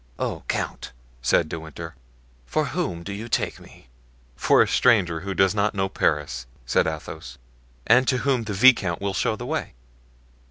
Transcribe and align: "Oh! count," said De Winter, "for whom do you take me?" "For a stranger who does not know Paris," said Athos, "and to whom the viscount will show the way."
"Oh! 0.17 0.41
count," 0.47 0.93
said 1.21 1.47
De 1.47 1.59
Winter, 1.59 1.93
"for 2.47 2.65
whom 2.73 3.03
do 3.03 3.13
you 3.13 3.27
take 3.29 3.59
me?" 3.59 3.87
"For 4.35 4.63
a 4.63 4.67
stranger 4.67 5.19
who 5.19 5.35
does 5.35 5.53
not 5.53 5.75
know 5.75 5.89
Paris," 5.89 6.47
said 6.65 6.87
Athos, 6.87 7.37
"and 7.85 8.07
to 8.07 8.17
whom 8.25 8.45
the 8.45 8.53
viscount 8.53 8.99
will 8.99 9.13
show 9.13 9.35
the 9.35 9.45
way." 9.45 9.73